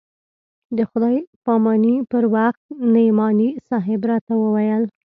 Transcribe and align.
د 0.77 0.79
خداى 0.89 1.17
پاماني 1.45 1.95
پر 2.11 2.23
وخت 2.35 2.61
نعماني 2.93 3.49
صاحب 3.67 4.01
راته 4.09 4.33
وويل. 4.43 4.83